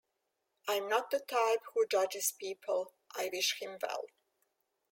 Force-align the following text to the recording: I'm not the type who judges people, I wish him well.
I'm 0.67 0.89
not 0.89 1.11
the 1.11 1.19
type 1.19 1.61
who 1.75 1.85
judges 1.85 2.31
people, 2.31 2.95
I 3.15 3.29
wish 3.31 3.59
him 3.61 3.77
well. 3.83 4.05